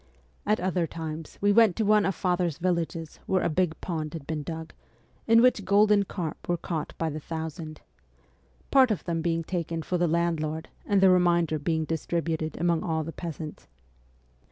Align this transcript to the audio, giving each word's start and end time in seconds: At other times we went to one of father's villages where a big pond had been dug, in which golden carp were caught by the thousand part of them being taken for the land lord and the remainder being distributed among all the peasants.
At 0.47 0.59
other 0.59 0.87
times 0.87 1.37
we 1.41 1.51
went 1.51 1.75
to 1.75 1.85
one 1.85 2.07
of 2.07 2.15
father's 2.15 2.57
villages 2.57 3.19
where 3.27 3.43
a 3.43 3.49
big 3.49 3.79
pond 3.81 4.13
had 4.13 4.25
been 4.25 4.41
dug, 4.41 4.73
in 5.27 5.43
which 5.43 5.63
golden 5.63 6.05
carp 6.05 6.49
were 6.49 6.57
caught 6.57 6.95
by 6.97 7.11
the 7.11 7.19
thousand 7.19 7.81
part 8.71 8.89
of 8.89 9.03
them 9.03 9.21
being 9.21 9.43
taken 9.43 9.83
for 9.83 9.99
the 9.99 10.07
land 10.07 10.39
lord 10.39 10.69
and 10.87 11.01
the 11.01 11.11
remainder 11.11 11.59
being 11.59 11.85
distributed 11.85 12.57
among 12.59 12.81
all 12.81 13.03
the 13.03 13.11
peasants. 13.13 13.67